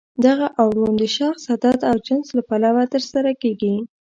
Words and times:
دغه 0.25 0.47
اوړون 0.61 0.91
د 0.97 1.03
شخص، 1.17 1.41
عدد 1.53 1.79
او 1.89 1.95
جنس 2.07 2.27
له 2.37 2.41
پلوه 2.49 2.83
ترسره 2.93 3.31
کیږي. 3.41 3.75